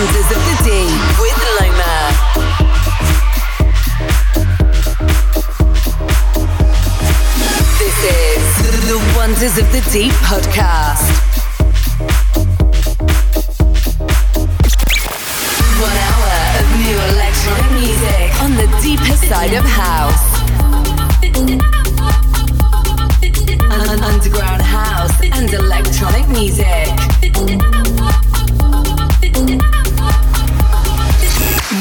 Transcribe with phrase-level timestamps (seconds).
[0.00, 1.40] The with.
[7.78, 8.42] This is
[8.88, 11.04] the Wonders of the Deep podcast.
[15.82, 20.24] One hour of new electronic music on the deeper side of house.
[23.70, 27.79] Un- underground house and electronic music.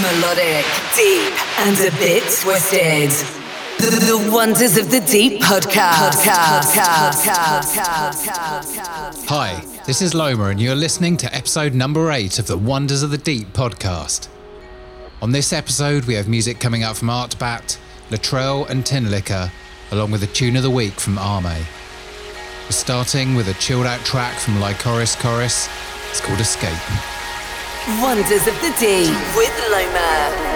[0.02, 3.10] Melodic, deep, and a bit twisted.
[3.80, 6.26] The, the Wonders of the Deep podcast.
[9.28, 13.12] Hi, this is Lomer, and you're listening to episode number eight of the Wonders of
[13.12, 14.30] the Deep podcast.
[15.22, 17.78] On this episode, we have music coming out from Artbat,
[18.10, 19.52] Luttrell, and Tin Liquor,
[19.92, 21.44] along with a tune of the week from AME.
[21.44, 25.68] We're starting with a chilled out track from Lycoriscoris.
[26.10, 27.19] It's called Escape.
[27.98, 30.49] Wonders of the Deep with Lomer.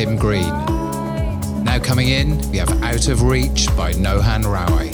[0.00, 0.48] Tim Green.
[1.62, 4.89] Now coming in, we have Out of Reach by Nohan Rowee.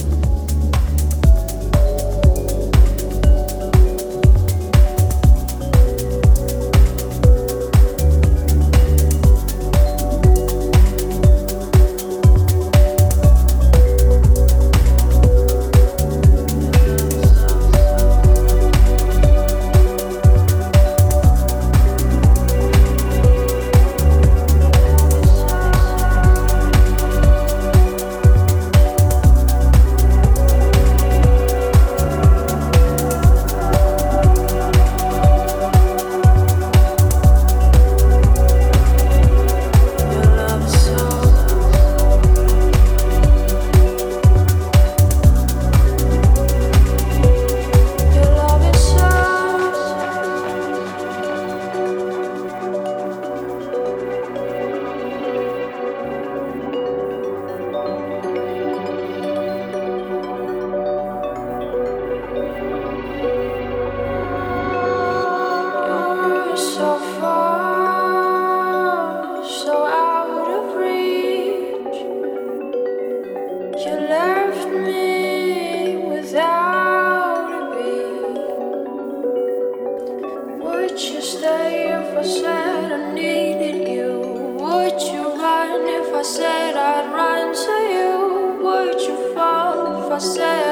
[90.16, 90.65] myself.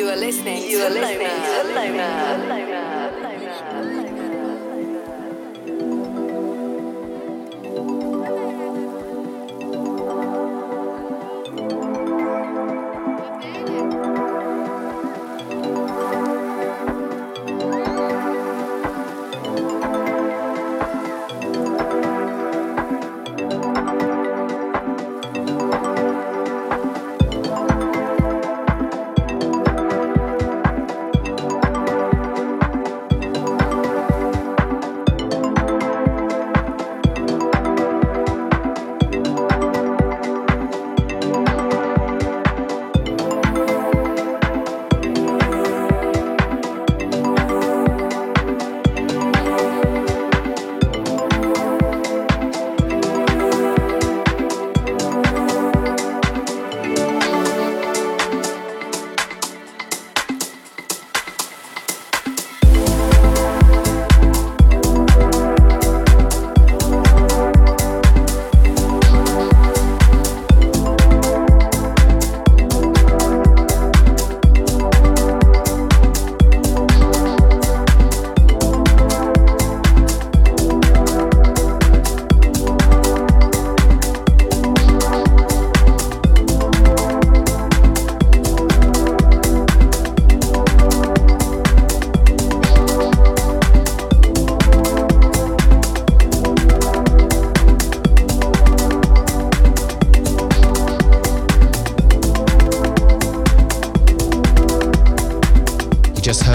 [0.00, 0.62] You are listening.
[0.70, 2.69] You are listening to Lomer.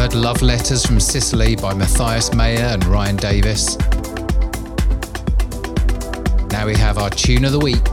[0.06, 3.76] Heard Love Letters from Sicily by Matthias Meyer and Ryan Davis.
[6.52, 7.92] Now we have our tune of the week,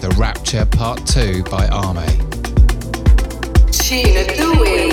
[0.00, 2.06] The Rapture Part 2 by AME.
[3.70, 4.83] Tune of the week.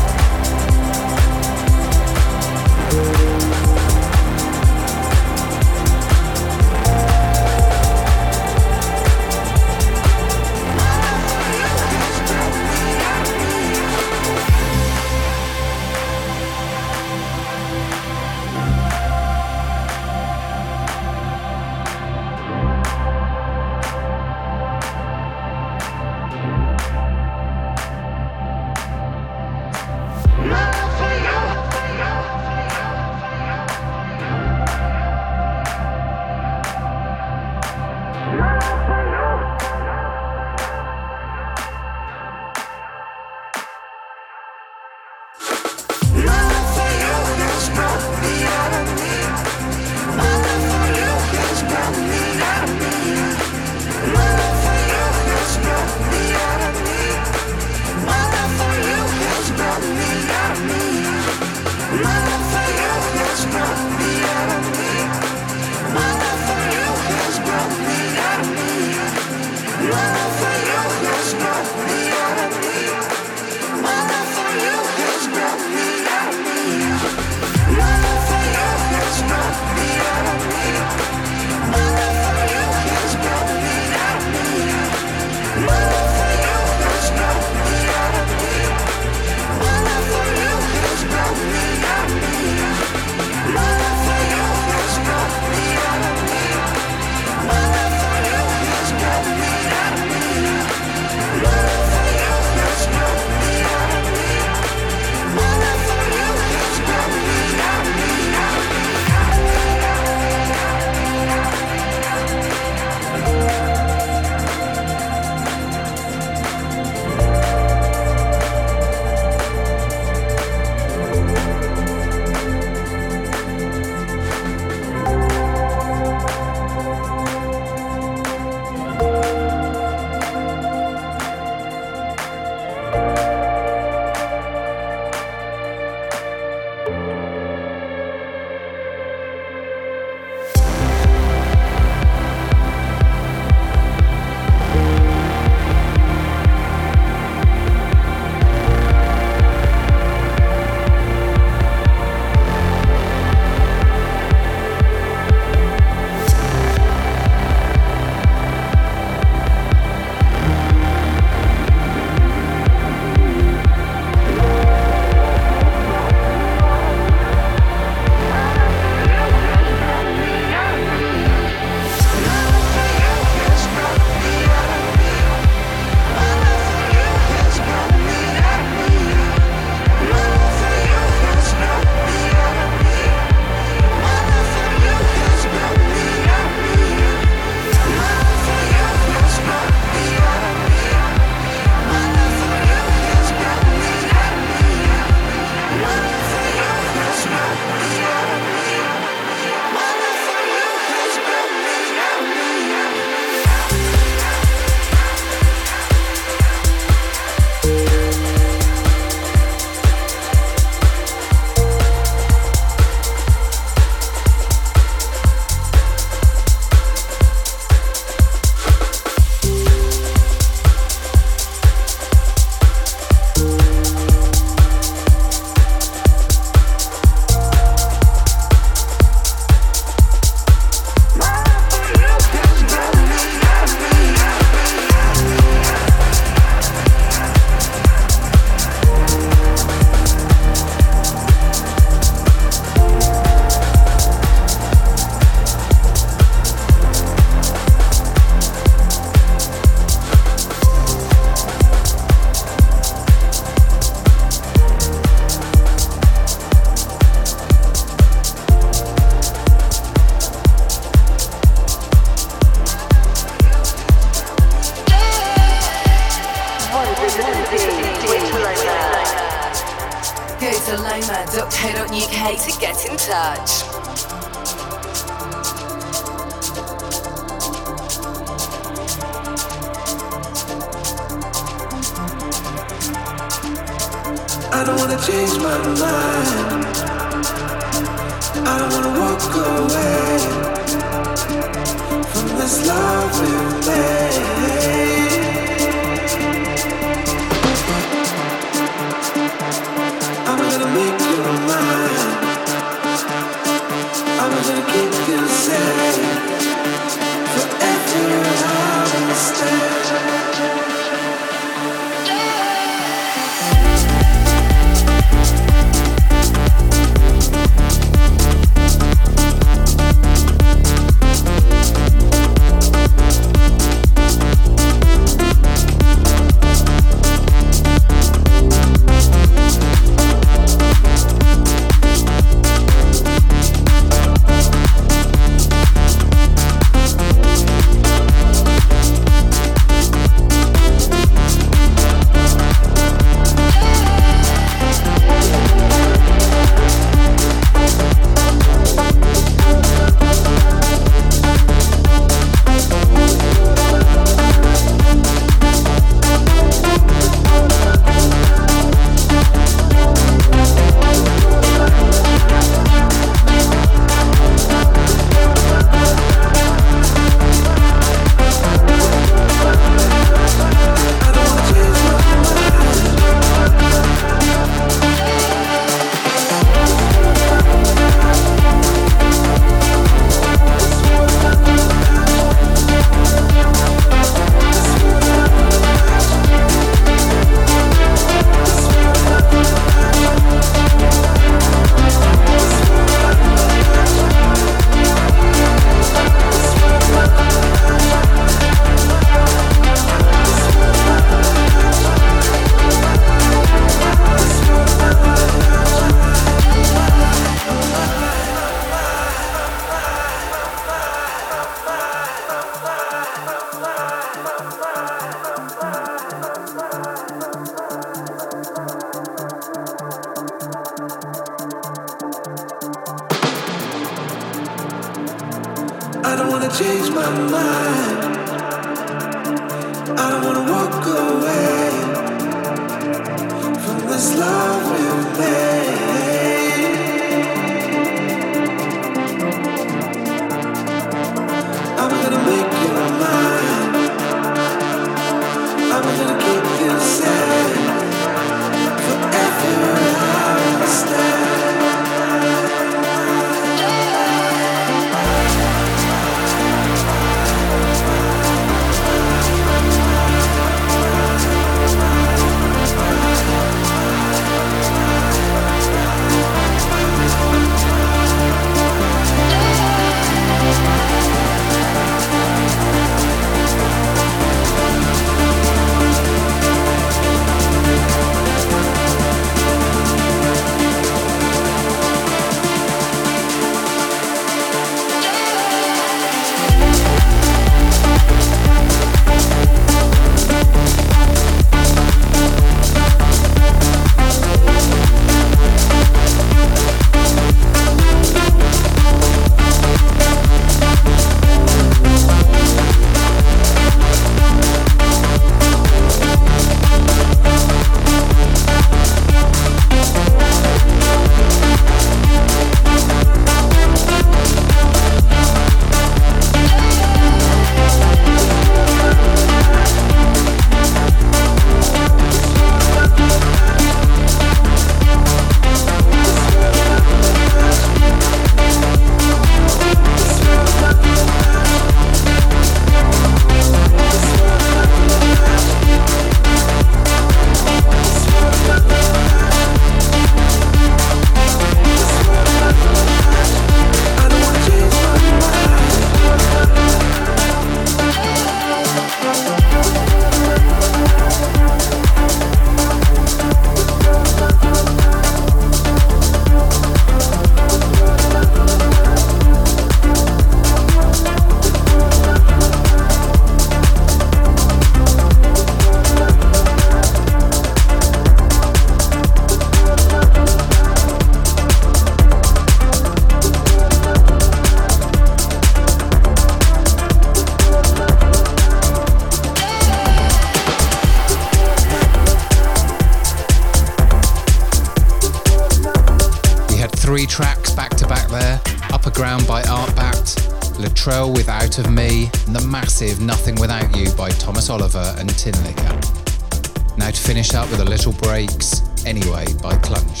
[590.80, 595.10] Luttrell with Out of Me, and the massive Nothing Without You by Thomas Oliver and
[595.10, 596.78] Tinlicker.
[596.78, 600.00] Now to finish up with a little breaks, Anyway by Clunge.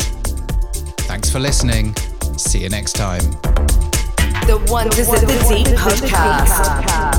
[1.00, 1.94] Thanks for listening.
[2.38, 3.20] See you next time.
[4.46, 7.09] The Wonders of the Deep podcast.